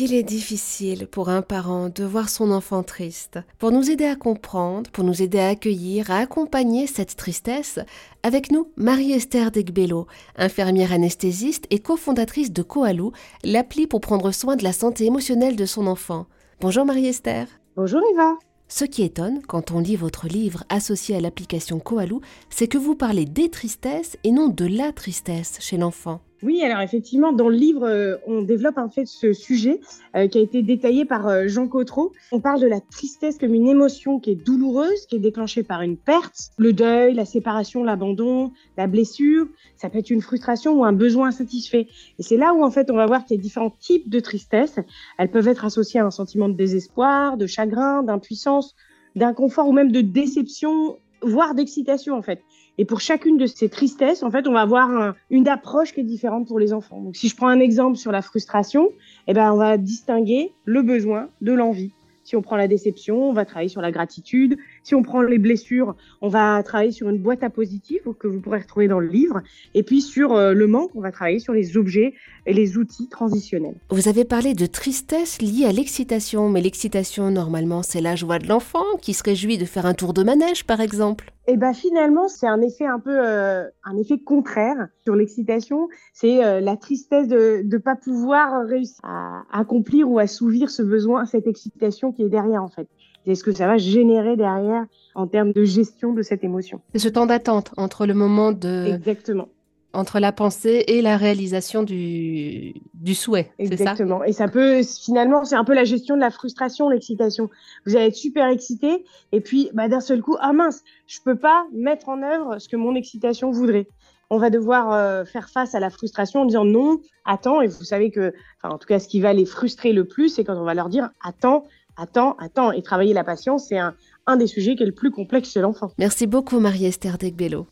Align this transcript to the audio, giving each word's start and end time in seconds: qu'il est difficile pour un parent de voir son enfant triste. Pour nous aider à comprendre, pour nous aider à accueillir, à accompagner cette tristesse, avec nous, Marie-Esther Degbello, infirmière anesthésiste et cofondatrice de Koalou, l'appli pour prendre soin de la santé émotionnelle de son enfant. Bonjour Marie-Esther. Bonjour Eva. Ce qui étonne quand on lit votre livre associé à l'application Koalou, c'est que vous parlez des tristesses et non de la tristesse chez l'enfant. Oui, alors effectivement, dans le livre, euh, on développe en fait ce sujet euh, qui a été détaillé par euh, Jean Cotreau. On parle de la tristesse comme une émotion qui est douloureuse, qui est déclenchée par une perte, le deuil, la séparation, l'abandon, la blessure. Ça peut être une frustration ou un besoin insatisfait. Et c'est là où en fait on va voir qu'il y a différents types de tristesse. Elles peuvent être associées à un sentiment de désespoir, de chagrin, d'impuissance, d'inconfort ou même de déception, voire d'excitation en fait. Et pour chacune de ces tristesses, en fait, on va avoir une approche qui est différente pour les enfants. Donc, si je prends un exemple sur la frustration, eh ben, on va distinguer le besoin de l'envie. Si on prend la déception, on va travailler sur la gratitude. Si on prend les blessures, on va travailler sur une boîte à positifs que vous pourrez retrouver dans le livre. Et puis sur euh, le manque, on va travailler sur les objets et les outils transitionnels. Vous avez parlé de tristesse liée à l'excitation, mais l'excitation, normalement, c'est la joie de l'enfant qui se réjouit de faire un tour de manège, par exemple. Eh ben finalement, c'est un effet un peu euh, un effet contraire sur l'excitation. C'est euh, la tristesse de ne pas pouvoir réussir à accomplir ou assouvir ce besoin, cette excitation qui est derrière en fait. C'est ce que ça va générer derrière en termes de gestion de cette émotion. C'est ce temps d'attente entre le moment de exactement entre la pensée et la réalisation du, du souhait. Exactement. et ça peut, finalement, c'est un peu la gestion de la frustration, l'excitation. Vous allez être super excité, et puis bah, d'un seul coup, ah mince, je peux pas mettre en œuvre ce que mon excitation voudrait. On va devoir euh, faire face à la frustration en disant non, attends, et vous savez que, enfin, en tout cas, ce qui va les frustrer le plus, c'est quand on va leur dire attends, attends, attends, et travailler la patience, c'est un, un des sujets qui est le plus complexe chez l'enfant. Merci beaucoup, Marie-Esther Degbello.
qu'il 0.00 0.14
est 0.14 0.22
difficile 0.22 1.06
pour 1.06 1.28
un 1.28 1.42
parent 1.42 1.90
de 1.90 2.04
voir 2.04 2.30
son 2.30 2.52
enfant 2.52 2.82
triste. 2.82 3.38
Pour 3.58 3.70
nous 3.70 3.90
aider 3.90 4.06
à 4.06 4.16
comprendre, 4.16 4.90
pour 4.90 5.04
nous 5.04 5.20
aider 5.20 5.38
à 5.38 5.48
accueillir, 5.48 6.10
à 6.10 6.20
accompagner 6.20 6.86
cette 6.86 7.16
tristesse, 7.16 7.78
avec 8.22 8.50
nous, 8.50 8.72
Marie-Esther 8.76 9.50
Degbello, 9.50 10.06
infirmière 10.36 10.94
anesthésiste 10.94 11.66
et 11.68 11.80
cofondatrice 11.80 12.50
de 12.50 12.62
Koalou, 12.62 13.12
l'appli 13.44 13.86
pour 13.86 14.00
prendre 14.00 14.30
soin 14.30 14.56
de 14.56 14.64
la 14.64 14.72
santé 14.72 15.04
émotionnelle 15.04 15.56
de 15.56 15.66
son 15.66 15.86
enfant. 15.86 16.24
Bonjour 16.62 16.86
Marie-Esther. 16.86 17.46
Bonjour 17.76 18.00
Eva. 18.14 18.38
Ce 18.68 18.86
qui 18.86 19.02
étonne 19.02 19.42
quand 19.46 19.70
on 19.70 19.80
lit 19.80 19.96
votre 19.96 20.28
livre 20.28 20.64
associé 20.70 21.14
à 21.14 21.20
l'application 21.20 21.78
Koalou, 21.78 22.22
c'est 22.48 22.68
que 22.68 22.78
vous 22.78 22.94
parlez 22.94 23.26
des 23.26 23.50
tristesses 23.50 24.16
et 24.24 24.32
non 24.32 24.48
de 24.48 24.64
la 24.64 24.92
tristesse 24.92 25.58
chez 25.60 25.76
l'enfant. 25.76 26.22
Oui, 26.42 26.62
alors 26.62 26.80
effectivement, 26.80 27.32
dans 27.32 27.50
le 27.50 27.56
livre, 27.56 27.86
euh, 27.86 28.16
on 28.26 28.40
développe 28.40 28.78
en 28.78 28.88
fait 28.88 29.04
ce 29.06 29.34
sujet 29.34 29.80
euh, 30.16 30.26
qui 30.26 30.38
a 30.38 30.40
été 30.40 30.62
détaillé 30.62 31.04
par 31.04 31.28
euh, 31.28 31.48
Jean 31.48 31.68
Cotreau. 31.68 32.12
On 32.32 32.40
parle 32.40 32.60
de 32.60 32.66
la 32.66 32.80
tristesse 32.80 33.36
comme 33.36 33.52
une 33.52 33.68
émotion 33.68 34.18
qui 34.18 34.30
est 34.30 34.34
douloureuse, 34.36 35.04
qui 35.06 35.16
est 35.16 35.20
déclenchée 35.20 35.62
par 35.62 35.82
une 35.82 35.98
perte, 35.98 36.52
le 36.56 36.72
deuil, 36.72 37.12
la 37.12 37.26
séparation, 37.26 37.84
l'abandon, 37.84 38.52
la 38.78 38.86
blessure. 38.86 39.48
Ça 39.76 39.90
peut 39.90 39.98
être 39.98 40.08
une 40.08 40.22
frustration 40.22 40.80
ou 40.80 40.84
un 40.84 40.94
besoin 40.94 41.28
insatisfait. 41.28 41.88
Et 42.18 42.22
c'est 42.22 42.38
là 42.38 42.54
où 42.54 42.64
en 42.64 42.70
fait 42.70 42.90
on 42.90 42.96
va 42.96 43.04
voir 43.04 43.26
qu'il 43.26 43.36
y 43.36 43.40
a 43.40 43.42
différents 43.42 43.74
types 43.78 44.08
de 44.08 44.20
tristesse. 44.20 44.78
Elles 45.18 45.30
peuvent 45.30 45.48
être 45.48 45.66
associées 45.66 46.00
à 46.00 46.06
un 46.06 46.10
sentiment 46.10 46.48
de 46.48 46.54
désespoir, 46.54 47.36
de 47.36 47.46
chagrin, 47.46 48.02
d'impuissance, 48.02 48.74
d'inconfort 49.14 49.68
ou 49.68 49.72
même 49.72 49.92
de 49.92 50.00
déception, 50.00 50.96
voire 51.22 51.54
d'excitation 51.54 52.14
en 52.14 52.22
fait. 52.22 52.42
Et 52.78 52.84
pour 52.84 53.00
chacune 53.00 53.36
de 53.36 53.46
ces 53.46 53.68
tristesses, 53.68 54.22
en 54.22 54.30
fait, 54.30 54.48
on 54.48 54.52
va 54.52 54.62
avoir 54.62 55.14
une 55.28 55.48
approche 55.48 55.92
qui 55.92 56.00
est 56.00 56.04
différente 56.04 56.46
pour 56.46 56.58
les 56.58 56.72
enfants. 56.72 57.02
Donc, 57.02 57.14
si 57.14 57.28
je 57.28 57.36
prends 57.36 57.48
un 57.48 57.60
exemple 57.60 57.98
sur 57.98 58.10
la 58.10 58.22
frustration, 58.22 58.88
eh 59.26 59.34
ben, 59.34 59.52
on 59.52 59.56
va 59.56 59.76
distinguer 59.76 60.52
le 60.64 60.80
besoin 60.82 61.28
de 61.42 61.52
l'envie. 61.52 61.92
Si 62.30 62.36
on 62.36 62.42
prend 62.42 62.56
la 62.56 62.68
déception, 62.68 63.28
on 63.28 63.32
va 63.32 63.44
travailler 63.44 63.68
sur 63.68 63.80
la 63.80 63.90
gratitude. 63.90 64.56
Si 64.84 64.94
on 64.94 65.02
prend 65.02 65.20
les 65.20 65.38
blessures, 65.38 65.96
on 66.20 66.28
va 66.28 66.62
travailler 66.62 66.92
sur 66.92 67.08
une 67.08 67.18
boîte 67.18 67.42
à 67.42 67.50
positifs 67.50 68.06
que 68.20 68.28
vous 68.28 68.40
pourrez 68.40 68.60
retrouver 68.60 68.86
dans 68.86 69.00
le 69.00 69.08
livre. 69.08 69.40
Et 69.74 69.82
puis 69.82 70.00
sur 70.00 70.34
euh, 70.34 70.52
le 70.52 70.66
manque, 70.68 70.90
on 70.94 71.00
va 71.00 71.10
travailler 71.10 71.40
sur 71.40 71.52
les 71.52 71.76
objets 71.76 72.14
et 72.46 72.52
les 72.52 72.76
outils 72.76 73.08
transitionnels. 73.08 73.74
Vous 73.90 74.08
avez 74.08 74.24
parlé 74.24 74.54
de 74.54 74.66
tristesse 74.66 75.42
liée 75.42 75.64
à 75.64 75.72
l'excitation, 75.72 76.48
mais 76.48 76.60
l'excitation, 76.60 77.32
normalement, 77.32 77.82
c'est 77.82 78.00
la 78.00 78.14
joie 78.14 78.38
de 78.38 78.46
l'enfant 78.46 78.84
qui 79.00 79.14
se 79.14 79.22
réjouit 79.22 79.58
de 79.58 79.64
faire 79.64 79.86
un 79.86 79.94
tour 79.94 80.12
de 80.12 80.22
manège, 80.22 80.64
par 80.64 80.80
exemple. 80.80 81.32
Eh 81.46 81.56
ben 81.56 81.72
finalement, 81.72 82.28
c'est 82.28 82.46
un 82.46 82.60
effet 82.60 82.86
un 82.86 83.00
peu 83.00 83.10
euh, 83.10 83.64
un 83.84 83.96
effet 83.96 84.18
contraire 84.18 84.88
sur 85.02 85.16
l'excitation. 85.16 85.88
C'est 86.12 86.44
euh, 86.44 86.60
la 86.60 86.76
tristesse 86.76 87.26
de 87.28 87.62
ne 87.64 87.78
pas 87.78 87.96
pouvoir 87.96 88.66
réussir 88.66 89.00
à 89.02 89.42
accomplir 89.52 90.08
ou 90.08 90.18
assouvir 90.18 90.70
ce 90.70 90.82
besoin, 90.82 91.24
cette 91.26 91.46
excitation 91.46 92.12
qui 92.12 92.22
est 92.22 92.28
derrière 92.28 92.62
en 92.62 92.68
fait. 92.68 92.88
C'est 93.26 93.34
ce 93.34 93.44
que 93.44 93.52
ça 93.52 93.66
va 93.66 93.78
générer 93.78 94.36
derrière 94.36 94.86
en 95.14 95.26
termes 95.26 95.52
de 95.52 95.64
gestion 95.64 96.12
de 96.12 96.22
cette 96.22 96.44
émotion. 96.44 96.80
C'est 96.92 97.00
ce 97.00 97.08
temps 97.08 97.26
d'attente 97.26 97.72
entre 97.76 98.06
le 98.06 98.14
moment 98.14 98.52
de 98.52 98.94
exactement 98.94 99.48
entre 99.92 100.20
la 100.20 100.32
pensée 100.32 100.84
et 100.88 101.02
la 101.02 101.16
réalisation 101.16 101.82
du, 101.82 102.74
du 102.94 103.14
souhait. 103.14 103.52
Exactement. 103.58 104.22
et 104.24 104.32
ça 104.32 104.48
peut, 104.48 104.82
finalement, 104.82 105.44
c'est 105.44 105.56
un 105.56 105.64
peu 105.64 105.74
la 105.74 105.84
gestion 105.84 106.14
de 106.14 106.20
la 106.20 106.30
frustration, 106.30 106.88
l'excitation. 106.88 107.50
Vous 107.86 107.96
allez 107.96 108.06
être 108.06 108.14
super 108.14 108.46
excité, 108.48 109.04
et 109.32 109.40
puis 109.40 109.70
bah, 109.74 109.88
d'un 109.88 110.00
seul 110.00 110.22
coup, 110.22 110.36
ah 110.40 110.52
mince, 110.52 110.82
je 111.06 111.18
peux 111.24 111.36
pas 111.36 111.66
mettre 111.72 112.08
en 112.08 112.22
œuvre 112.22 112.58
ce 112.58 112.68
que 112.68 112.76
mon 112.76 112.94
excitation 112.94 113.50
voudrait. 113.50 113.88
On 114.32 114.38
va 114.38 114.50
devoir 114.50 114.92
euh, 114.92 115.24
faire 115.24 115.48
face 115.48 115.74
à 115.74 115.80
la 115.80 115.90
frustration 115.90 116.42
en 116.42 116.44
disant 116.44 116.64
non, 116.64 117.00
attends, 117.24 117.60
et 117.60 117.66
vous 117.66 117.84
savez 117.84 118.12
que, 118.12 118.32
enfin, 118.62 118.74
en 118.74 118.78
tout 118.78 118.86
cas, 118.86 119.00
ce 119.00 119.08
qui 119.08 119.20
va 119.20 119.32
les 119.32 119.44
frustrer 119.44 119.92
le 119.92 120.06
plus, 120.06 120.28
c'est 120.28 120.44
quand 120.44 120.56
on 120.56 120.64
va 120.64 120.74
leur 120.74 120.88
dire 120.88 121.10
attends, 121.24 121.64
attends, 121.96 122.36
attends, 122.38 122.70
et 122.70 122.82
travailler 122.82 123.12
la 123.12 123.24
patience, 123.24 123.66
c'est 123.68 123.78
un, 123.78 123.94
un 124.26 124.36
des 124.36 124.46
sujets 124.46 124.76
qui 124.76 124.84
est 124.84 124.86
le 124.86 124.92
plus 124.92 125.10
complexe 125.10 125.50
chez 125.50 125.60
l'enfant. 125.60 125.90
Merci 125.98 126.28
beaucoup, 126.28 126.60
Marie-Esther 126.60 127.18
Degbello. 127.18 127.66